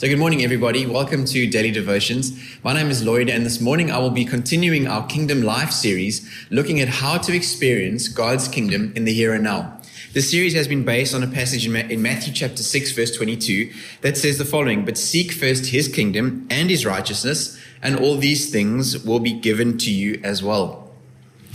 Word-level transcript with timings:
So, 0.00 0.08
good 0.08 0.18
morning, 0.18 0.42
everybody. 0.42 0.86
Welcome 0.86 1.26
to 1.26 1.46
Daily 1.46 1.70
Devotions. 1.70 2.32
My 2.64 2.72
name 2.72 2.88
is 2.88 3.04
Lloyd, 3.04 3.28
and 3.28 3.44
this 3.44 3.60
morning 3.60 3.90
I 3.90 3.98
will 3.98 4.08
be 4.08 4.24
continuing 4.24 4.88
our 4.88 5.06
Kingdom 5.06 5.42
Life 5.42 5.72
series, 5.72 6.26
looking 6.48 6.80
at 6.80 6.88
how 6.88 7.18
to 7.18 7.36
experience 7.36 8.08
God's 8.08 8.48
kingdom 8.48 8.94
in 8.96 9.04
the 9.04 9.12
here 9.12 9.34
and 9.34 9.44
now. 9.44 9.78
The 10.14 10.22
series 10.22 10.54
has 10.54 10.66
been 10.66 10.86
based 10.86 11.14
on 11.14 11.22
a 11.22 11.26
passage 11.26 11.66
in 11.66 12.00
Matthew 12.00 12.32
chapter 12.32 12.62
6, 12.62 12.92
verse 12.92 13.14
22, 13.14 13.70
that 14.00 14.16
says 14.16 14.38
the 14.38 14.46
following 14.46 14.86
But 14.86 14.96
seek 14.96 15.32
first 15.32 15.66
his 15.66 15.86
kingdom 15.86 16.46
and 16.48 16.70
his 16.70 16.86
righteousness, 16.86 17.60
and 17.82 17.94
all 17.94 18.16
these 18.16 18.50
things 18.50 19.04
will 19.04 19.20
be 19.20 19.34
given 19.34 19.76
to 19.76 19.92
you 19.92 20.18
as 20.24 20.42
well. 20.42 20.90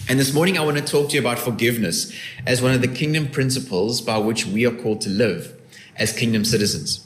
And 0.07 0.20
this 0.20 0.35
morning 0.35 0.59
I 0.59 0.63
want 0.63 0.77
to 0.77 0.84
talk 0.84 1.09
to 1.09 1.16
you 1.16 1.20
about 1.20 1.39
forgiveness 1.39 2.13
as 2.45 2.62
one 2.62 2.75
of 2.75 2.81
the 2.81 2.88
kingdom 2.88 3.27
principles 3.27 4.02
by 4.02 4.20
which 4.20 4.45
we 4.45 4.67
are 4.67 4.75
called 4.75 5.02
to 5.02 5.09
live 5.09 5.59
as 5.98 6.16
kingdom 6.16 6.45
citizens. 6.45 7.05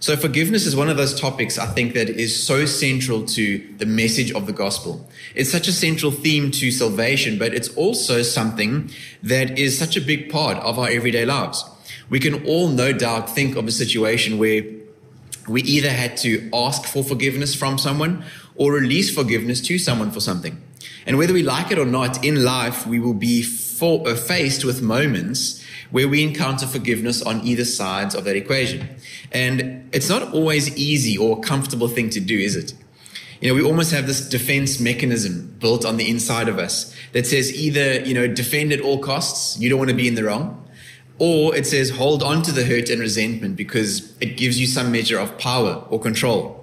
So, 0.00 0.16
forgiveness 0.16 0.64
is 0.64 0.76
one 0.76 0.88
of 0.88 0.96
those 0.96 1.18
topics 1.18 1.58
I 1.58 1.66
think 1.66 1.94
that 1.94 2.08
is 2.08 2.40
so 2.40 2.66
central 2.66 3.24
to 3.26 3.58
the 3.78 3.86
message 3.86 4.30
of 4.30 4.46
the 4.46 4.52
gospel. 4.52 5.08
It's 5.34 5.50
such 5.50 5.66
a 5.66 5.72
central 5.72 6.12
theme 6.12 6.52
to 6.52 6.70
salvation, 6.70 7.36
but 7.36 7.52
it's 7.52 7.74
also 7.74 8.22
something 8.22 8.90
that 9.24 9.58
is 9.58 9.76
such 9.76 9.96
a 9.96 10.00
big 10.00 10.30
part 10.30 10.56
of 10.58 10.78
our 10.78 10.88
everyday 10.88 11.26
lives. 11.26 11.64
We 12.10 12.20
can 12.20 12.46
all, 12.46 12.68
no 12.68 12.92
doubt, 12.92 13.28
think 13.28 13.56
of 13.56 13.66
a 13.66 13.72
situation 13.72 14.38
where 14.38 14.62
we 15.48 15.62
either 15.62 15.90
had 15.90 16.16
to 16.18 16.48
ask 16.54 16.84
for 16.84 17.02
forgiveness 17.02 17.54
from 17.56 17.76
someone 17.76 18.24
or 18.54 18.72
release 18.72 19.12
forgiveness 19.12 19.60
to 19.62 19.78
someone 19.78 20.12
for 20.12 20.20
something. 20.20 20.62
And 21.06 21.18
whether 21.18 21.32
we 21.32 21.42
like 21.42 21.72
it 21.72 21.78
or 21.78 21.86
not, 21.86 22.24
in 22.24 22.44
life, 22.44 22.86
we 22.86 23.00
will 23.00 23.14
be 23.14 23.42
for, 23.78 24.08
uh, 24.08 24.14
faced 24.16 24.64
with 24.64 24.82
moments 24.82 25.64
where 25.90 26.08
we 26.08 26.22
encounter 26.22 26.66
forgiveness 26.66 27.22
on 27.22 27.46
either 27.46 27.64
sides 27.64 28.14
of 28.14 28.24
that 28.24 28.34
equation. 28.34 28.88
And 29.30 29.88
it's 29.92 30.08
not 30.08 30.34
always 30.34 30.76
easy 30.76 31.16
or 31.16 31.40
comfortable 31.40 31.88
thing 31.88 32.10
to 32.10 32.20
do, 32.20 32.36
is 32.36 32.56
it? 32.56 32.74
You 33.40 33.48
know, 33.48 33.54
we 33.54 33.62
almost 33.62 33.92
have 33.92 34.08
this 34.08 34.28
defense 34.28 34.80
mechanism 34.80 35.54
built 35.60 35.84
on 35.84 35.96
the 35.96 36.10
inside 36.10 36.48
of 36.48 36.58
us 36.58 36.92
that 37.12 37.24
says 37.24 37.54
either, 37.54 38.00
you 38.00 38.12
know, 38.12 38.26
defend 38.26 38.72
at 38.72 38.80
all 38.80 38.98
costs, 38.98 39.58
you 39.60 39.70
don't 39.70 39.78
want 39.78 39.90
to 39.90 39.96
be 39.96 40.08
in 40.08 40.16
the 40.16 40.24
wrong, 40.24 40.68
or 41.20 41.54
it 41.54 41.64
says 41.64 41.90
hold 41.90 42.22
on 42.22 42.42
to 42.42 42.52
the 42.52 42.64
hurt 42.64 42.90
and 42.90 43.00
resentment 43.00 43.56
because 43.56 44.16
it 44.20 44.36
gives 44.36 44.60
you 44.60 44.66
some 44.66 44.90
measure 44.90 45.20
of 45.20 45.38
power 45.38 45.84
or 45.88 46.00
control. 46.00 46.57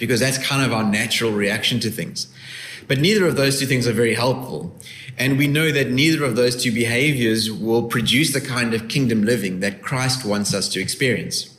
Because 0.00 0.18
that's 0.18 0.38
kind 0.38 0.64
of 0.64 0.72
our 0.72 0.82
natural 0.82 1.30
reaction 1.30 1.78
to 1.80 1.90
things. 1.90 2.26
But 2.88 2.98
neither 2.98 3.26
of 3.26 3.36
those 3.36 3.60
two 3.60 3.66
things 3.66 3.86
are 3.86 3.92
very 3.92 4.14
helpful. 4.14 4.74
And 5.16 5.38
we 5.38 5.46
know 5.46 5.70
that 5.70 5.90
neither 5.90 6.24
of 6.24 6.34
those 6.34 6.60
two 6.60 6.72
behaviors 6.72 7.52
will 7.52 7.84
produce 7.84 8.32
the 8.32 8.40
kind 8.40 8.74
of 8.74 8.88
kingdom 8.88 9.22
living 9.22 9.60
that 9.60 9.82
Christ 9.82 10.24
wants 10.24 10.52
us 10.52 10.68
to 10.70 10.80
experience. 10.80 11.56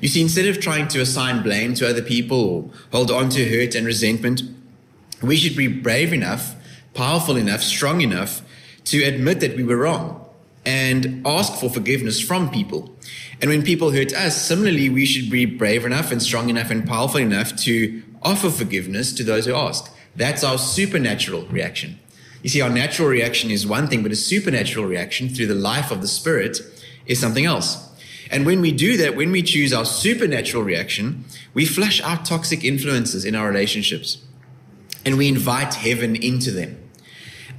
You 0.00 0.08
see, 0.08 0.22
instead 0.22 0.46
of 0.46 0.60
trying 0.60 0.88
to 0.88 1.00
assign 1.00 1.42
blame 1.42 1.74
to 1.74 1.88
other 1.88 2.00
people 2.00 2.40
or 2.40 2.70
hold 2.92 3.10
on 3.10 3.28
to 3.30 3.44
hurt 3.44 3.74
and 3.74 3.86
resentment, 3.86 4.42
we 5.22 5.36
should 5.36 5.56
be 5.56 5.66
brave 5.66 6.14
enough, 6.14 6.54
powerful 6.94 7.36
enough, 7.36 7.60
strong 7.60 8.00
enough 8.00 8.40
to 8.84 9.02
admit 9.02 9.40
that 9.40 9.56
we 9.56 9.64
were 9.64 9.76
wrong 9.76 10.19
and 10.64 11.26
ask 11.26 11.54
for 11.54 11.70
forgiveness 11.70 12.20
from 12.20 12.50
people. 12.50 12.94
And 13.40 13.50
when 13.50 13.62
people 13.62 13.92
hurt 13.92 14.12
us, 14.12 14.44
similarly, 14.44 14.88
we 14.88 15.06
should 15.06 15.30
be 15.30 15.46
brave 15.46 15.86
enough 15.86 16.12
and 16.12 16.22
strong 16.22 16.50
enough 16.50 16.70
and 16.70 16.86
powerful 16.86 17.20
enough 17.20 17.56
to 17.64 18.02
offer 18.22 18.50
forgiveness 18.50 19.12
to 19.14 19.24
those 19.24 19.46
who 19.46 19.54
ask. 19.54 19.90
That's 20.14 20.44
our 20.44 20.58
supernatural 20.58 21.46
reaction. 21.46 21.98
You 22.42 22.50
see, 22.50 22.60
our 22.60 22.70
natural 22.70 23.08
reaction 23.08 23.50
is 23.50 23.66
one 23.66 23.88
thing, 23.88 24.02
but 24.02 24.12
a 24.12 24.16
supernatural 24.16 24.86
reaction 24.86 25.28
through 25.28 25.46
the 25.46 25.54
life 25.54 25.90
of 25.90 26.00
the 26.00 26.08
Spirit 26.08 26.58
is 27.06 27.20
something 27.20 27.44
else. 27.44 27.86
And 28.30 28.46
when 28.46 28.60
we 28.60 28.72
do 28.72 28.96
that, 28.98 29.16
when 29.16 29.32
we 29.32 29.42
choose 29.42 29.72
our 29.72 29.84
supernatural 29.84 30.62
reaction, 30.62 31.24
we 31.52 31.66
flush 31.66 32.00
out 32.02 32.24
toxic 32.24 32.64
influences 32.64 33.24
in 33.24 33.34
our 33.34 33.48
relationships 33.48 34.18
and 35.04 35.16
we 35.16 35.28
invite 35.28 35.74
heaven 35.74 36.16
into 36.16 36.50
them. 36.50 36.76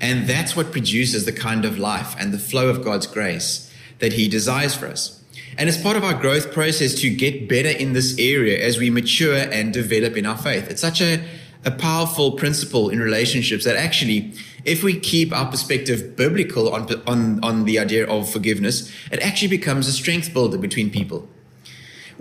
And 0.02 0.28
that's 0.28 0.56
what 0.56 0.72
produces 0.72 1.26
the 1.26 1.32
kind 1.32 1.64
of 1.64 1.78
life 1.78 2.16
and 2.20 2.34
the 2.34 2.40
flow 2.40 2.68
of 2.68 2.84
God's 2.84 3.08
grace 3.08 3.72
that 4.00 4.14
He 4.14 4.28
desires 4.28 4.76
for 4.76 4.88
us. 4.88 5.24
And 5.58 5.70
as 5.70 5.82
part 5.82 5.96
of 5.96 6.04
our 6.04 6.14
growth 6.14 6.52
process 6.52 6.96
to 6.96 7.10
get 7.10 7.48
better 7.48 7.70
in 7.70 7.94
this 7.94 8.18
area 8.18 8.60
as 8.66 8.78
we 8.78 8.90
mature 8.90 9.36
and 9.36 9.72
develop 9.72 10.18
in 10.18 10.26
our 10.26 10.38
faith, 10.38 10.70
it's 10.70 10.82
such 10.82 11.02
a 11.02 11.24
a 11.64 11.72
powerful 11.72 12.32
principle 12.32 12.90
in 12.90 13.00
relationships 13.00 13.66
that 13.66 13.76
actually, 13.76 14.34
if 14.66 14.84
we 14.84 15.00
keep 15.00 15.32
our 15.32 15.50
perspective 15.50 16.16
biblical 16.16 16.74
on, 16.74 16.88
on, 17.08 17.44
on 17.44 17.66
the 17.66 17.78
idea 17.78 18.08
of 18.08 18.28
forgiveness, 18.28 18.92
it 19.12 19.20
actually 19.20 19.48
becomes 19.48 19.88
a 19.88 19.92
strength 19.92 20.34
builder 20.34 20.58
between 20.58 20.90
people 20.90 21.28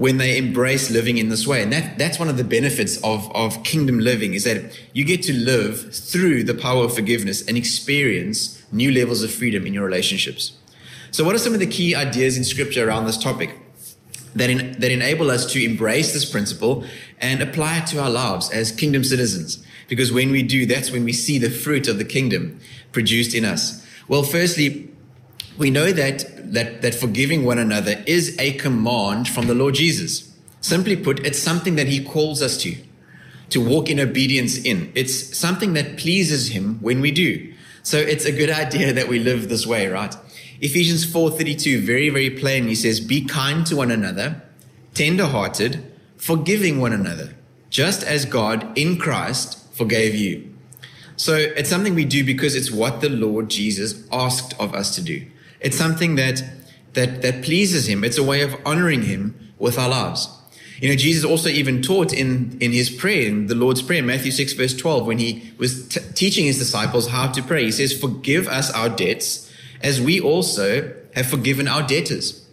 when 0.00 0.16
they 0.16 0.38
embrace 0.38 0.90
living 0.90 1.18
in 1.18 1.28
this 1.28 1.46
way. 1.46 1.62
And 1.62 1.70
that, 1.74 1.98
that's 1.98 2.18
one 2.18 2.30
of 2.30 2.38
the 2.38 2.44
benefits 2.44 2.96
of, 3.04 3.30
of 3.36 3.62
kingdom 3.64 3.98
living 3.98 4.32
is 4.32 4.44
that 4.44 4.80
you 4.94 5.04
get 5.04 5.22
to 5.24 5.34
live 5.34 5.94
through 5.94 6.44
the 6.44 6.54
power 6.54 6.84
of 6.84 6.94
forgiveness 6.94 7.46
and 7.46 7.54
experience 7.54 8.62
new 8.72 8.90
levels 8.90 9.22
of 9.22 9.30
freedom 9.30 9.66
in 9.66 9.74
your 9.74 9.84
relationships. 9.84 10.54
So 11.10 11.22
what 11.22 11.34
are 11.34 11.38
some 11.38 11.52
of 11.52 11.60
the 11.60 11.66
key 11.66 11.94
ideas 11.94 12.38
in 12.38 12.44
scripture 12.44 12.88
around 12.88 13.04
this 13.04 13.18
topic? 13.18 13.58
that, 14.34 14.48
in, 14.48 14.72
that 14.80 14.90
enable 14.90 15.30
us 15.30 15.52
to 15.52 15.62
embrace 15.62 16.14
this 16.14 16.24
principle 16.24 16.84
and 17.18 17.42
apply 17.42 17.78
it 17.78 17.86
to 17.88 18.00
our 18.00 18.08
lives 18.08 18.50
as 18.50 18.72
kingdom 18.72 19.04
citizens. 19.04 19.62
Because 19.86 20.12
when 20.12 20.30
we 20.30 20.42
do, 20.42 20.64
that's 20.64 20.90
when 20.90 21.04
we 21.04 21.12
see 21.12 21.36
the 21.36 21.50
fruit 21.50 21.88
of 21.88 21.98
the 21.98 22.04
kingdom 22.04 22.58
produced 22.92 23.34
in 23.34 23.44
us. 23.44 23.84
Well, 24.08 24.22
firstly, 24.22 24.88
we 25.58 25.70
know 25.70 25.92
that, 25.92 26.24
that, 26.52 26.82
that 26.82 26.94
forgiving 26.94 27.44
one 27.44 27.58
another 27.58 28.02
is 28.06 28.36
a 28.38 28.52
command 28.52 29.28
from 29.28 29.46
the 29.46 29.54
Lord 29.54 29.74
Jesus. 29.74 30.30
Simply 30.60 30.96
put, 30.96 31.24
it's 31.26 31.38
something 31.38 31.76
that 31.76 31.86
he 31.86 32.04
calls 32.04 32.42
us 32.42 32.56
to, 32.58 32.76
to 33.50 33.66
walk 33.66 33.88
in 33.88 33.98
obedience 33.98 34.58
in. 34.58 34.92
It's 34.94 35.36
something 35.36 35.72
that 35.74 35.96
pleases 35.96 36.48
him 36.48 36.78
when 36.80 37.00
we 37.00 37.10
do. 37.10 37.52
So 37.82 37.98
it's 37.98 38.24
a 38.24 38.32
good 38.32 38.50
idea 38.64 38.92
that 38.92 39.08
we 39.08 39.18
live 39.18 39.48
this 39.48 39.66
way, 39.66 39.88
right? 39.88 40.14
Ephesians 40.60 41.06
4:32 41.06 41.80
very 41.80 42.10
very 42.10 42.28
plainly 42.28 42.74
says 42.74 43.00
be 43.00 43.24
kind 43.24 43.66
to 43.66 43.76
one 43.76 43.90
another, 43.90 44.42
tender-hearted, 44.92 45.82
forgiving 46.18 46.80
one 46.80 46.92
another, 46.92 47.34
just 47.70 48.02
as 48.02 48.26
God 48.26 48.76
in 48.76 48.98
Christ 48.98 49.58
forgave 49.72 50.14
you. 50.14 50.54
So 51.16 51.34
it's 51.34 51.70
something 51.70 51.94
we 51.94 52.04
do 52.04 52.24
because 52.24 52.54
it's 52.54 52.70
what 52.70 53.00
the 53.00 53.08
Lord 53.08 53.48
Jesus 53.48 54.06
asked 54.12 54.58
of 54.60 54.74
us 54.74 54.94
to 54.96 55.02
do. 55.02 55.26
It's 55.60 55.76
something 55.76 56.16
that 56.16 56.42
that 56.94 57.22
that 57.22 57.42
pleases 57.44 57.88
him. 57.88 58.02
It's 58.04 58.18
a 58.18 58.22
way 58.22 58.42
of 58.42 58.56
honoring 58.64 59.02
him 59.02 59.52
with 59.58 59.78
our 59.78 59.88
lives. 59.88 60.28
You 60.80 60.88
know, 60.88 60.96
Jesus 60.96 61.24
also 61.24 61.50
even 61.50 61.82
taught 61.82 62.12
in, 62.12 62.56
in 62.58 62.72
his 62.72 62.88
prayer, 62.88 63.28
in 63.28 63.48
the 63.48 63.54
Lord's 63.54 63.82
Prayer, 63.82 64.02
Matthew 64.02 64.30
6, 64.32 64.54
verse 64.54 64.74
12, 64.74 65.06
when 65.06 65.18
he 65.18 65.52
was 65.58 65.86
t- 65.88 66.00
teaching 66.14 66.46
his 66.46 66.58
disciples 66.58 67.08
how 67.08 67.30
to 67.30 67.42
pray. 67.42 67.64
He 67.64 67.70
says, 67.70 67.92
Forgive 67.92 68.48
us 68.48 68.72
our 68.72 68.88
debts 68.88 69.52
as 69.82 70.00
we 70.00 70.20
also 70.20 70.94
have 71.14 71.26
forgiven 71.26 71.68
our 71.68 71.86
debtors. 71.86 72.46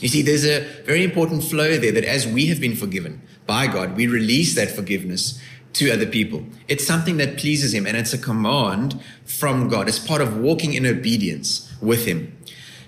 You 0.00 0.08
see, 0.08 0.22
there's 0.22 0.44
a 0.44 0.60
very 0.84 1.04
important 1.04 1.44
flow 1.44 1.76
there 1.76 1.92
that 1.92 2.04
as 2.04 2.26
we 2.26 2.46
have 2.46 2.60
been 2.60 2.74
forgiven 2.74 3.22
by 3.46 3.68
God, 3.68 3.96
we 3.96 4.08
release 4.08 4.56
that 4.56 4.70
forgiveness 4.70 5.40
to 5.74 5.90
other 5.90 6.06
people. 6.06 6.44
It's 6.68 6.86
something 6.86 7.16
that 7.18 7.38
pleases 7.38 7.74
Him 7.74 7.86
and 7.86 7.96
it's 7.96 8.12
a 8.12 8.18
command 8.18 9.00
from 9.24 9.68
God. 9.68 9.88
It's 9.88 9.98
part 9.98 10.20
of 10.20 10.36
walking 10.36 10.74
in 10.74 10.86
obedience 10.86 11.72
with 11.80 12.06
Him. 12.06 12.36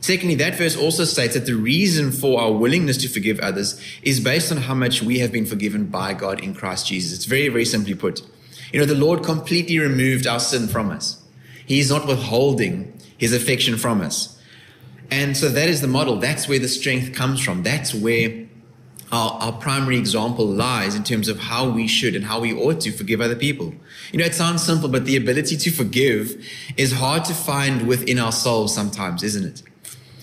Secondly, 0.01 0.35
that 0.35 0.57
verse 0.57 0.77
also 0.77 1.05
states 1.05 1.35
that 1.35 1.47
the 1.47 1.55
reason 1.55 2.11
for 2.11 2.41
our 2.41 2.51
willingness 2.51 2.97
to 2.99 3.09
forgive 3.09 3.39
others 3.39 3.81
is 4.03 4.19
based 4.19 4.51
on 4.51 4.59
how 4.59 4.75
much 4.75 5.01
we 5.01 5.21
have 5.21 5.31
been 5.31 5.47
forgiven 5.47 5.87
by 5.87 6.13
God 6.13 6.41
in 6.41 6.55
Christ 6.55 6.89
Jesus. 6.89 7.13
It's 7.17 7.25
very, 7.25 7.49
very 7.49 7.65
simply 7.65 7.95
put. 7.95 8.21
You 8.73 8.81
know, 8.81 8.87
the 8.87 8.97
Lord 8.97 9.23
completely 9.23 9.79
removed 9.79 10.27
our 10.27 10.41
sin 10.41 10.67
from 10.67 10.91
us. 10.91 11.23
He 11.65 11.79
is 11.79 11.89
not 11.89 12.09
withholding 12.09 12.99
his 13.17 13.33
affection 13.33 13.77
from 13.77 14.01
us. 14.01 14.41
And 15.09 15.37
so 15.37 15.49
that 15.51 15.69
is 15.69 15.83
the 15.83 15.87
model. 15.87 16.17
That's 16.17 16.49
where 16.49 16.59
the 16.59 16.69
strength 16.69 17.15
comes 17.15 17.41
from. 17.41 17.63
That's 17.63 17.95
where 17.95 18.42
our, 19.13 19.33
our 19.35 19.53
primary 19.53 19.99
example 19.99 20.47
lies 20.47 20.95
in 20.95 21.05
terms 21.05 21.29
of 21.29 21.39
how 21.39 21.69
we 21.69 21.87
should 21.87 22.17
and 22.17 22.25
how 22.25 22.41
we 22.41 22.55
ought 22.55 22.81
to 22.81 22.91
forgive 22.91 23.21
other 23.21 23.37
people. 23.37 23.75
You 24.11 24.19
know, 24.19 24.25
it 24.25 24.35
sounds 24.35 24.65
simple, 24.65 24.89
but 24.89 25.05
the 25.05 25.17
ability 25.17 25.59
to 25.59 25.71
forgive 25.71 26.43
is 26.79 26.93
hard 26.93 27.27
to 27.27 27.35
find 27.35 27.87
within 27.87 28.19
ourselves 28.19 28.75
sometimes, 28.75 29.23
isn't 29.23 29.45
it? 29.45 29.63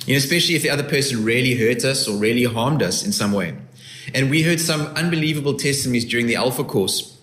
You 0.08 0.16
know, 0.16 0.18
especially 0.18 0.56
if 0.56 0.64
the 0.64 0.72
other 0.72 0.84
person 0.84 1.24
really 1.24 1.54
hurt 1.54 1.86
us 1.86 2.08
or 2.08 2.18
really 2.18 2.46
harmed 2.46 2.82
us 2.82 3.06
in 3.06 3.12
some 3.12 3.32
way. 3.32 3.56
And 4.16 4.32
we 4.32 4.42
heard 4.42 4.60
some 4.60 4.82
unbelievable 4.96 5.54
testimonies 5.54 6.06
during 6.06 6.26
the 6.26 6.36
Alpha 6.36 6.64
course 6.64 7.20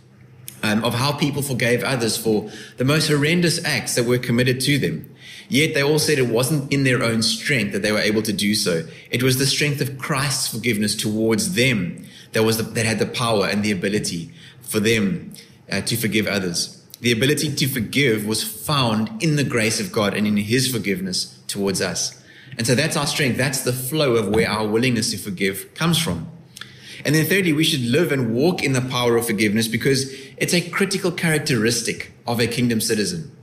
um, 0.62 0.84
of 0.84 0.94
how 0.94 1.12
people 1.12 1.42
forgave 1.42 1.82
others 1.82 2.16
for 2.16 2.48
the 2.76 2.84
most 2.84 3.08
horrendous 3.08 3.64
acts 3.64 3.96
that 3.96 4.04
were 4.04 4.18
committed 4.18 4.60
to 4.60 4.78
them. 4.78 5.12
Yet 5.48 5.74
they 5.74 5.82
all 5.82 5.98
said 5.98 6.18
it 6.18 6.28
wasn't 6.28 6.72
in 6.72 6.84
their 6.84 7.02
own 7.02 7.22
strength 7.22 7.72
that 7.72 7.82
they 7.82 7.92
were 7.92 7.98
able 7.98 8.22
to 8.22 8.32
do 8.32 8.54
so. 8.54 8.86
It 9.10 9.22
was 9.22 9.38
the 9.38 9.46
strength 9.46 9.80
of 9.80 9.98
Christ's 9.98 10.48
forgiveness 10.48 10.94
towards 10.94 11.54
them 11.54 12.04
that 12.32 12.42
was 12.42 12.56
the, 12.56 12.64
that 12.64 12.86
had 12.86 12.98
the 12.98 13.06
power 13.06 13.46
and 13.46 13.62
the 13.62 13.70
ability 13.70 14.30
for 14.60 14.80
them 14.80 15.32
uh, 15.70 15.82
to 15.82 15.96
forgive 15.96 16.26
others. 16.26 16.82
The 17.00 17.12
ability 17.12 17.54
to 17.54 17.68
forgive 17.68 18.26
was 18.26 18.42
found 18.42 19.22
in 19.22 19.36
the 19.36 19.44
grace 19.44 19.78
of 19.80 19.92
God 19.92 20.14
and 20.14 20.26
in 20.26 20.36
His 20.36 20.70
forgiveness 20.70 21.38
towards 21.46 21.80
us. 21.80 22.22
And 22.58 22.66
so 22.66 22.74
that's 22.74 22.96
our 22.96 23.06
strength. 23.06 23.36
That's 23.36 23.62
the 23.62 23.72
flow 23.72 24.16
of 24.16 24.28
where 24.28 24.48
our 24.48 24.66
willingness 24.66 25.10
to 25.10 25.18
forgive 25.18 25.74
comes 25.74 25.98
from. 25.98 26.30
And 27.04 27.14
then 27.14 27.26
thirdly, 27.26 27.52
we 27.52 27.64
should 27.64 27.82
live 27.82 28.10
and 28.10 28.34
walk 28.34 28.62
in 28.62 28.72
the 28.72 28.80
power 28.80 29.16
of 29.16 29.26
forgiveness 29.26 29.68
because 29.68 30.10
it's 30.38 30.54
a 30.54 30.68
critical 30.70 31.12
characteristic 31.12 32.12
of 32.26 32.40
a 32.40 32.46
kingdom 32.46 32.80
citizen. 32.80 33.35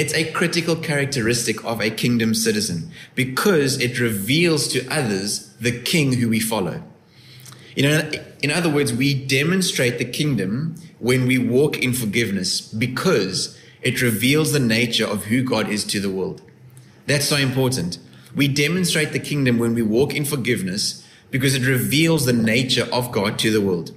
It's 0.00 0.14
a 0.14 0.32
critical 0.32 0.76
characteristic 0.76 1.62
of 1.62 1.82
a 1.82 1.90
kingdom 1.90 2.32
citizen 2.32 2.90
because 3.14 3.78
it 3.78 4.00
reveals 4.00 4.66
to 4.68 4.88
others 4.88 5.52
the 5.60 5.78
king 5.78 6.14
who 6.14 6.30
we 6.30 6.40
follow. 6.40 6.82
You 7.76 7.82
know, 7.82 8.10
in 8.42 8.50
other 8.50 8.70
words, 8.70 8.94
we 8.94 9.12
demonstrate 9.12 9.98
the 9.98 10.06
kingdom 10.06 10.76
when 11.00 11.26
we 11.26 11.36
walk 11.36 11.76
in 11.76 11.92
forgiveness 11.92 12.62
because 12.62 13.58
it 13.82 14.00
reveals 14.00 14.52
the 14.52 14.58
nature 14.58 15.06
of 15.06 15.24
who 15.24 15.42
God 15.42 15.68
is 15.68 15.84
to 15.88 16.00
the 16.00 16.08
world. 16.08 16.40
That's 17.06 17.28
so 17.28 17.36
important. 17.36 17.98
We 18.34 18.48
demonstrate 18.48 19.12
the 19.12 19.20
kingdom 19.20 19.58
when 19.58 19.74
we 19.74 19.82
walk 19.82 20.14
in 20.14 20.24
forgiveness 20.24 21.06
because 21.30 21.54
it 21.54 21.66
reveals 21.66 22.24
the 22.24 22.32
nature 22.32 22.88
of 22.90 23.12
God 23.12 23.38
to 23.40 23.50
the 23.50 23.60
world. 23.60 23.92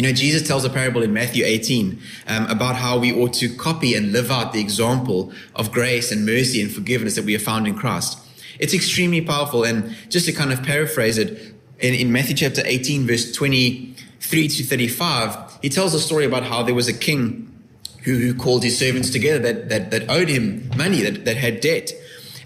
You 0.00 0.06
know, 0.06 0.14
Jesus 0.14 0.48
tells 0.48 0.64
a 0.64 0.70
parable 0.70 1.02
in 1.02 1.12
Matthew 1.12 1.44
18 1.44 2.00
um, 2.26 2.46
about 2.46 2.74
how 2.74 2.98
we 2.98 3.12
ought 3.12 3.34
to 3.34 3.54
copy 3.54 3.94
and 3.94 4.12
live 4.12 4.30
out 4.30 4.54
the 4.54 4.58
example 4.58 5.30
of 5.54 5.72
grace 5.72 6.10
and 6.10 6.24
mercy 6.24 6.62
and 6.62 6.72
forgiveness 6.72 7.16
that 7.16 7.26
we 7.26 7.34
have 7.34 7.42
found 7.42 7.66
in 7.66 7.74
Christ. 7.74 8.18
It's 8.58 8.72
extremely 8.72 9.20
powerful. 9.20 9.62
And 9.62 9.94
just 10.08 10.24
to 10.24 10.32
kind 10.32 10.54
of 10.54 10.62
paraphrase 10.62 11.18
it, 11.18 11.54
in, 11.80 11.92
in 11.92 12.12
Matthew 12.12 12.34
chapter 12.34 12.62
18, 12.64 13.06
verse 13.06 13.30
23 13.30 14.48
to 14.48 14.64
35, 14.64 15.58
he 15.60 15.68
tells 15.68 15.92
a 15.92 16.00
story 16.00 16.24
about 16.24 16.44
how 16.44 16.62
there 16.62 16.74
was 16.74 16.88
a 16.88 16.94
king 16.94 17.62
who, 18.04 18.16
who 18.16 18.32
called 18.32 18.64
his 18.64 18.78
servants 18.78 19.10
together 19.10 19.38
that, 19.40 19.68
that, 19.68 19.90
that 19.90 20.08
owed 20.08 20.30
him 20.30 20.70
money, 20.78 21.02
that, 21.02 21.26
that 21.26 21.36
had 21.36 21.60
debt. 21.60 21.92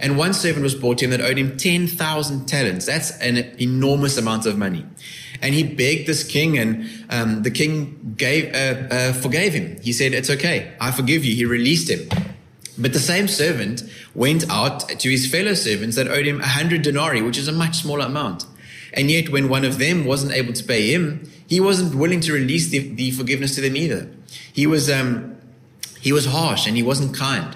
And 0.00 0.18
one 0.18 0.34
servant 0.34 0.64
was 0.64 0.74
brought 0.74 0.98
to 0.98 1.04
him 1.04 1.12
that 1.12 1.20
owed 1.20 1.38
him 1.38 1.56
10,000 1.56 2.46
talents. 2.46 2.84
That's 2.84 3.16
an 3.20 3.36
enormous 3.60 4.18
amount 4.18 4.44
of 4.46 4.58
money. 4.58 4.84
And 5.44 5.54
he 5.54 5.62
begged 5.62 6.06
this 6.06 6.24
king, 6.24 6.56
and 6.56 6.88
um, 7.10 7.42
the 7.42 7.50
king 7.50 8.14
gave, 8.16 8.54
uh, 8.54 8.88
uh, 8.90 9.12
forgave 9.12 9.52
him. 9.52 9.78
He 9.82 9.92
said, 9.92 10.14
It's 10.14 10.30
okay, 10.30 10.72
I 10.80 10.90
forgive 10.90 11.22
you. 11.22 11.34
He 11.34 11.44
released 11.44 11.90
him. 11.90 12.08
But 12.78 12.94
the 12.94 12.98
same 12.98 13.28
servant 13.28 13.82
went 14.14 14.50
out 14.50 14.88
to 14.88 15.10
his 15.10 15.30
fellow 15.30 15.52
servants 15.52 15.96
that 15.96 16.08
owed 16.08 16.24
him 16.24 16.36
a 16.36 16.48
100 16.56 16.80
denarii, 16.80 17.20
which 17.20 17.36
is 17.36 17.46
a 17.46 17.52
much 17.52 17.82
smaller 17.82 18.06
amount. 18.06 18.46
And 18.94 19.10
yet, 19.10 19.28
when 19.28 19.50
one 19.50 19.66
of 19.66 19.76
them 19.76 20.06
wasn't 20.06 20.32
able 20.32 20.54
to 20.54 20.64
pay 20.64 20.90
him, 20.90 21.30
he 21.46 21.60
wasn't 21.60 21.94
willing 21.94 22.20
to 22.20 22.32
release 22.32 22.68
the, 22.68 22.78
the 22.94 23.10
forgiveness 23.10 23.54
to 23.56 23.60
them 23.60 23.76
either. 23.76 24.08
He 24.50 24.66
was, 24.66 24.88
um, 24.88 25.36
he 26.00 26.10
was 26.10 26.24
harsh 26.24 26.66
and 26.66 26.74
he 26.74 26.82
wasn't 26.82 27.14
kind. 27.14 27.54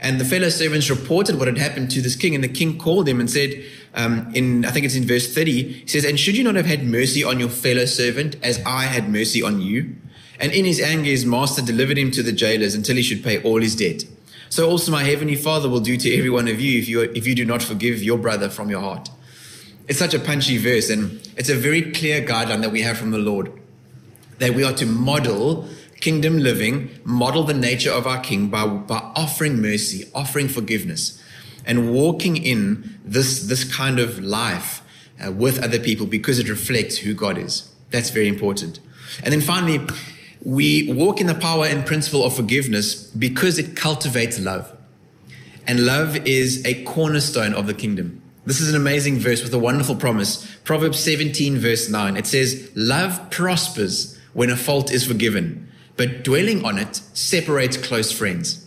And 0.00 0.20
the 0.20 0.24
fellow 0.24 0.48
servants 0.48 0.88
reported 0.90 1.38
what 1.38 1.48
had 1.48 1.58
happened 1.58 1.90
to 1.92 2.00
this 2.00 2.14
king, 2.14 2.34
and 2.34 2.44
the 2.44 2.48
king 2.48 2.78
called 2.78 3.08
him 3.08 3.18
and 3.18 3.28
said, 3.28 3.64
um, 3.94 4.30
in 4.34 4.64
I 4.64 4.70
think 4.70 4.86
it's 4.86 4.94
in 4.94 5.04
verse 5.04 5.32
30, 5.34 5.62
he 5.62 5.86
says, 5.86 6.04
And 6.04 6.18
should 6.18 6.36
you 6.36 6.44
not 6.44 6.54
have 6.54 6.66
had 6.66 6.84
mercy 6.84 7.24
on 7.24 7.40
your 7.40 7.48
fellow 7.48 7.84
servant 7.84 8.36
as 8.42 8.62
I 8.64 8.84
had 8.84 9.08
mercy 9.08 9.42
on 9.42 9.60
you? 9.60 9.96
And 10.38 10.52
in 10.52 10.64
his 10.64 10.80
anger, 10.80 11.10
his 11.10 11.26
master 11.26 11.62
delivered 11.62 11.98
him 11.98 12.12
to 12.12 12.22
the 12.22 12.32
jailers 12.32 12.74
until 12.74 12.94
he 12.94 13.02
should 13.02 13.24
pay 13.24 13.42
all 13.42 13.60
his 13.60 13.74
debt. 13.74 14.04
So 14.50 14.70
also 14.70 14.92
my 14.92 15.02
heavenly 15.02 15.34
Father 15.34 15.68
will 15.68 15.80
do 15.80 15.96
to 15.96 16.16
every 16.16 16.30
one 16.30 16.46
of 16.46 16.60
you 16.60 16.78
if 16.78 16.88
you, 16.88 17.00
if 17.00 17.26
you 17.26 17.34
do 17.34 17.44
not 17.44 17.62
forgive 17.62 18.02
your 18.02 18.18
brother 18.18 18.48
from 18.48 18.70
your 18.70 18.80
heart. 18.80 19.10
It's 19.88 19.98
such 19.98 20.14
a 20.14 20.18
punchy 20.18 20.58
verse, 20.58 20.90
and 20.90 21.20
it's 21.36 21.48
a 21.48 21.54
very 21.54 21.92
clear 21.92 22.20
guideline 22.22 22.60
that 22.60 22.70
we 22.70 22.82
have 22.82 22.98
from 22.98 23.10
the 23.10 23.18
Lord 23.18 23.52
that 24.38 24.54
we 24.54 24.64
are 24.64 24.72
to 24.72 24.86
model 24.86 25.68
kingdom 26.00 26.38
living, 26.38 26.90
model 27.04 27.44
the 27.44 27.54
nature 27.54 27.90
of 27.90 28.06
our 28.06 28.20
King 28.20 28.48
by, 28.48 28.66
by 28.66 28.98
offering 29.16 29.60
mercy, 29.60 30.08
offering 30.14 30.48
forgiveness, 30.48 31.22
and 31.64 31.92
walking 31.92 32.36
in 32.36 32.98
this, 33.04 33.46
this 33.46 33.64
kind 33.64 33.98
of 33.98 34.18
life 34.18 34.82
uh, 35.24 35.32
with 35.32 35.62
other 35.62 35.78
people 35.78 36.06
because 36.06 36.38
it 36.38 36.48
reflects 36.48 36.98
who 36.98 37.14
God 37.14 37.38
is. 37.38 37.72
That's 37.90 38.10
very 38.10 38.28
important. 38.28 38.80
And 39.22 39.32
then 39.32 39.40
finally, 39.40 39.86
we 40.44 40.92
walk 40.92 41.20
in 41.20 41.26
the 41.26 41.34
power 41.34 41.66
and 41.66 41.84
principle 41.84 42.24
of 42.24 42.34
forgiveness 42.34 43.10
because 43.10 43.58
it 43.58 43.76
cultivates 43.76 44.38
love. 44.38 44.74
And 45.66 45.84
love 45.84 46.16
is 46.26 46.64
a 46.64 46.82
cornerstone 46.84 47.54
of 47.54 47.66
the 47.66 47.74
kingdom. 47.74 48.22
This 48.46 48.60
is 48.60 48.70
an 48.70 48.76
amazing 48.76 49.18
verse 49.18 49.42
with 49.42 49.52
a 49.52 49.58
wonderful 49.58 49.96
promise. 49.96 50.46
Proverbs 50.64 50.98
17, 51.00 51.58
verse 51.58 51.90
9. 51.90 52.16
It 52.16 52.26
says, 52.26 52.70
Love 52.74 53.30
prospers 53.30 54.18
when 54.32 54.48
a 54.48 54.56
fault 54.56 54.90
is 54.90 55.04
forgiven 55.06 55.68
but 55.98 56.22
dwelling 56.22 56.64
on 56.64 56.78
it 56.78 56.96
separates 57.12 57.76
close 57.76 58.10
friends. 58.10 58.64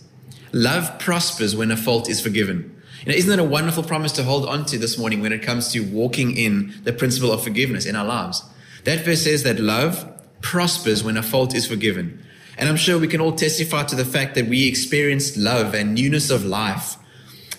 Love 0.52 0.98
prospers 0.98 1.56
when 1.56 1.70
a 1.70 1.76
fault 1.76 2.08
is 2.08 2.20
forgiven. 2.20 2.80
You 3.04 3.10
know, 3.10 3.18
isn't 3.18 3.30
that 3.30 3.38
a 3.40 3.44
wonderful 3.44 3.82
promise 3.82 4.12
to 4.12 4.22
hold 4.22 4.46
on 4.46 4.66
to 4.66 4.78
this 4.78 4.98
morning 4.98 5.22
when 5.22 5.32
it 5.32 5.42
comes 5.42 5.72
to 5.72 5.80
walking 5.80 6.36
in 6.36 6.74
the 6.84 6.92
principle 6.92 7.32
of 7.32 7.42
forgiveness 7.42 7.86
in 7.86 7.96
our 7.96 8.04
lives? 8.04 8.44
That 8.84 9.04
verse 9.04 9.22
says 9.22 9.42
that 9.44 9.58
love 9.58 10.08
prospers 10.42 11.02
when 11.02 11.16
a 11.16 11.22
fault 11.22 11.54
is 11.54 11.66
forgiven. 11.66 12.22
And 12.58 12.68
I'm 12.68 12.76
sure 12.76 12.98
we 12.98 13.08
can 13.08 13.20
all 13.20 13.32
testify 13.32 13.84
to 13.84 13.96
the 13.96 14.04
fact 14.04 14.34
that 14.34 14.46
we 14.46 14.68
experienced 14.68 15.38
love 15.38 15.74
and 15.74 15.94
newness 15.94 16.28
of 16.30 16.44
life 16.44 16.96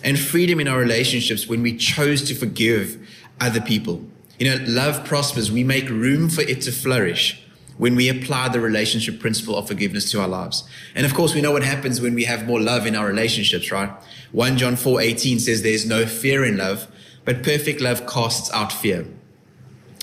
and 0.04 0.18
freedom 0.18 0.60
in 0.60 0.68
our 0.68 0.78
relationships 0.78 1.48
when 1.48 1.62
we 1.62 1.76
chose 1.76 2.22
to 2.28 2.34
forgive 2.34 2.96
other 3.40 3.60
people. 3.60 4.04
You 4.38 4.50
know, 4.50 4.64
love 4.68 5.04
prospers. 5.04 5.50
We 5.50 5.64
make 5.64 5.88
room 5.88 6.30
for 6.30 6.42
it 6.42 6.60
to 6.62 6.72
flourish 6.72 7.43
when 7.76 7.96
we 7.96 8.08
apply 8.08 8.48
the 8.48 8.60
relationship 8.60 9.18
principle 9.18 9.56
of 9.56 9.66
forgiveness 9.66 10.10
to 10.12 10.20
our 10.20 10.28
lives. 10.28 10.64
And 10.94 11.04
of 11.04 11.14
course, 11.14 11.34
we 11.34 11.40
know 11.40 11.52
what 11.52 11.64
happens 11.64 12.00
when 12.00 12.14
we 12.14 12.24
have 12.24 12.46
more 12.46 12.60
love 12.60 12.86
in 12.86 12.94
our 12.94 13.06
relationships, 13.06 13.70
right? 13.72 13.90
1 14.32 14.58
John 14.58 14.76
4 14.76 15.00
18 15.00 15.40
says 15.40 15.62
there's 15.62 15.86
no 15.86 16.06
fear 16.06 16.44
in 16.44 16.56
love, 16.56 16.86
but 17.24 17.42
perfect 17.42 17.80
love 17.80 18.06
casts 18.06 18.52
out 18.52 18.72
fear. 18.72 19.06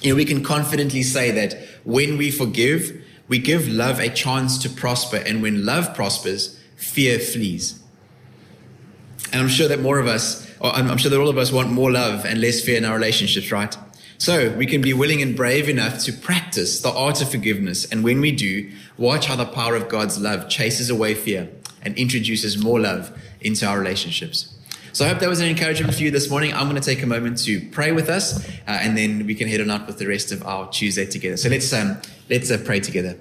You 0.01 0.11
know, 0.11 0.15
we 0.15 0.25
can 0.25 0.43
confidently 0.43 1.03
say 1.03 1.31
that 1.31 1.55
when 1.83 2.17
we 2.17 2.31
forgive, 2.31 3.03
we 3.27 3.39
give 3.39 3.67
love 3.67 3.99
a 3.99 4.09
chance 4.09 4.57
to 4.59 4.69
prosper. 4.69 5.17
And 5.17 5.41
when 5.41 5.65
love 5.65 5.95
prospers, 5.95 6.59
fear 6.75 7.19
flees. 7.19 7.81
And 9.31 9.41
I'm 9.41 9.47
sure 9.47 9.67
that 9.67 9.79
more 9.79 9.99
of 9.99 10.07
us, 10.07 10.45
I'm 10.61 10.97
sure 10.97 11.09
that 11.09 11.19
all 11.19 11.29
of 11.29 11.37
us 11.37 11.51
want 11.51 11.71
more 11.71 11.91
love 11.91 12.25
and 12.25 12.41
less 12.41 12.61
fear 12.61 12.77
in 12.77 12.83
our 12.83 12.95
relationships, 12.95 13.51
right? 13.51 13.77
So 14.21 14.51
we 14.51 14.67
can 14.67 14.83
be 14.83 14.93
willing 14.93 15.23
and 15.23 15.35
brave 15.35 15.67
enough 15.67 15.97
to 16.03 16.13
practice 16.13 16.81
the 16.81 16.91
art 16.91 17.23
of 17.23 17.31
forgiveness. 17.31 17.85
And 17.85 18.03
when 18.03 18.21
we 18.21 18.31
do, 18.31 18.69
watch 18.95 19.25
how 19.25 19.35
the 19.35 19.47
power 19.47 19.75
of 19.75 19.89
God's 19.89 20.21
love 20.21 20.47
chases 20.47 20.91
away 20.91 21.15
fear 21.15 21.49
and 21.81 21.97
introduces 21.97 22.63
more 22.63 22.79
love 22.79 23.19
into 23.41 23.65
our 23.65 23.79
relationships. 23.79 24.53
So 24.93 25.05
I 25.05 25.07
hope 25.07 25.17
that 25.21 25.27
was 25.27 25.39
an 25.39 25.47
encouragement 25.47 25.95
for 25.95 26.03
you 26.03 26.11
this 26.11 26.29
morning. 26.29 26.53
I'm 26.53 26.69
going 26.69 26.79
to 26.79 26.87
take 26.87 27.01
a 27.01 27.07
moment 27.07 27.43
to 27.45 27.67
pray 27.69 27.93
with 27.93 28.09
us, 28.09 28.47
uh, 28.47 28.51
and 28.67 28.95
then 28.95 29.25
we 29.25 29.33
can 29.33 29.47
head 29.47 29.59
on 29.59 29.71
out 29.71 29.87
with 29.87 29.97
the 29.97 30.05
rest 30.05 30.31
of 30.31 30.45
our 30.45 30.69
Tuesday 30.69 31.07
together. 31.07 31.35
So 31.35 31.49
let's 31.49 31.73
um, 31.73 31.99
let's 32.29 32.51
uh, 32.51 32.61
pray 32.63 32.79
together. 32.79 33.17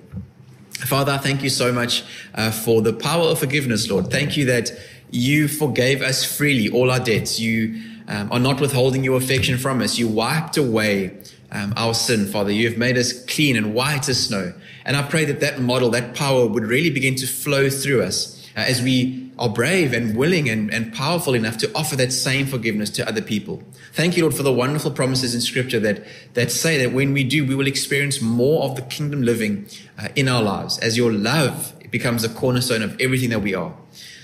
Father, 0.73 1.17
thank 1.17 1.43
you 1.43 1.49
so 1.49 1.73
much 1.73 2.05
uh, 2.35 2.51
for 2.51 2.83
the 2.83 2.93
power 2.93 3.25
of 3.25 3.39
forgiveness, 3.39 3.89
Lord. 3.89 4.11
Thank 4.11 4.37
you 4.37 4.45
that 4.45 4.71
you 5.11 5.49
forgave 5.49 6.03
us 6.03 6.27
freely 6.27 6.69
all 6.69 6.91
our 6.91 7.01
debts. 7.01 7.41
You 7.41 7.91
um, 8.11 8.31
are 8.33 8.41
not 8.41 8.61
withholding 8.61 9.05
your 9.05 9.17
affection 9.17 9.57
from 9.57 9.81
us. 9.81 9.97
You 9.97 10.09
wiped 10.09 10.57
away 10.57 11.17
um, 11.53 11.73
our 11.77 11.95
sin, 11.95 12.27
Father. 12.27 12.51
You 12.51 12.69
have 12.69 12.77
made 12.77 12.99
us 12.99 13.25
clean 13.27 13.57
and 13.57 13.73
white 13.73 14.09
as 14.09 14.27
snow. 14.27 14.53
And 14.85 14.97
I 14.97 15.03
pray 15.03 15.25
that 15.27 15.41
that 15.41 15.61
model, 15.61 15.91
that 15.91 16.15
power 16.15 16.47
would 16.47 16.65
really 16.65 16.91
begin 16.91 17.15
to 17.17 17.27
flow 17.27 17.71
through 17.71 18.03
us 18.03 18.49
uh, 18.57 18.61
as 18.61 18.83
we 18.83 19.31
are 19.39 19.49
brave 19.49 19.93
and 19.93 20.17
willing 20.17 20.51
and, 20.51 20.75
and 20.75 20.93
powerful 20.93 21.35
enough 21.35 21.57
to 21.59 21.73
offer 21.75 21.97
that 21.97 22.13
same 22.13 22.47
forgiveness 22.47 22.91
to 22.91 23.09
other 23.09 23.23
people. 23.23 23.63
Thank 23.93 24.17
you, 24.17 24.25
Lord, 24.25 24.35
for 24.35 24.43
the 24.43 24.53
wonderful 24.53 24.91
promises 24.91 25.35
in 25.35 25.41
Scripture 25.41 25.81
that, 25.81 26.05
that 26.35 26.51
say 26.51 26.79
that 26.85 26.93
when 26.93 27.13
we 27.13 27.25
do, 27.25 27.47
we 27.47 27.55
will 27.55 27.67
experience 27.67 28.21
more 28.21 28.65
of 28.65 28.77
the 28.77 28.83
kingdom 28.83 29.23
living 29.23 29.67
uh, 29.99 30.09
in 30.17 30.29
our 30.29 30.43
lives 30.43 30.79
as 30.79 30.97
your 30.97 31.13
love 31.13 31.75
becomes 31.91 32.23
the 32.23 32.29
cornerstone 32.29 32.83
of 32.83 33.01
everything 33.01 33.31
that 33.31 33.41
we 33.41 33.55
are. 33.55 33.75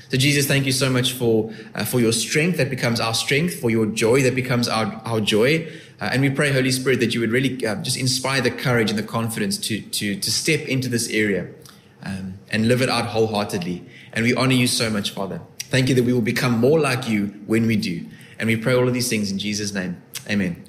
So 0.09 0.17
Jesus, 0.17 0.47
thank 0.47 0.67
you 0.67 0.73
so 0.73 0.89
much 0.91 1.13
for 1.13 1.53
uh, 1.75 1.85
for 1.85 2.01
your 2.01 2.13
strength 2.13 2.59
that 2.59 2.71
becomes 2.71 3.01
our 3.01 3.15
strength, 3.15 3.59
for 3.61 3.71
your 3.71 3.87
joy 3.87 4.23
that 4.23 4.35
becomes 4.35 4.69
our 4.69 4.87
our 5.05 5.21
joy, 5.21 5.69
uh, 6.01 6.11
and 6.13 6.23
we 6.23 6.31
pray, 6.31 6.53
Holy 6.53 6.71
Spirit, 6.71 7.01
that 7.01 7.15
you 7.15 7.21
would 7.21 7.31
really 7.31 7.65
uh, 7.67 7.77
just 7.77 7.97
inspire 7.97 8.41
the 8.41 8.51
courage 8.51 8.91
and 8.91 8.99
the 8.99 9.03
confidence 9.03 9.59
to 9.59 9.81
to 9.81 10.17
to 10.17 10.31
step 10.31 10.61
into 10.69 10.89
this 10.89 11.09
area 11.09 11.49
um, 12.03 12.39
and 12.51 12.69
live 12.69 12.83
it 12.83 12.89
out 12.89 13.07
wholeheartedly. 13.07 13.85
And 14.13 14.25
we 14.25 14.35
honor 14.35 14.55
you 14.55 14.67
so 14.67 14.91
much, 14.91 15.11
Father. 15.11 15.41
Thank 15.59 15.89
you 15.89 15.95
that 15.95 16.05
we 16.05 16.13
will 16.13 16.21
become 16.21 16.59
more 16.59 16.79
like 16.79 17.09
you 17.09 17.27
when 17.47 17.67
we 17.67 17.77
do. 17.77 18.07
And 18.39 18.47
we 18.47 18.57
pray 18.57 18.75
all 18.75 18.87
of 18.87 18.95
these 18.95 19.09
things 19.09 19.31
in 19.31 19.39
Jesus' 19.39 19.73
name. 19.73 20.01
Amen. 20.31 20.65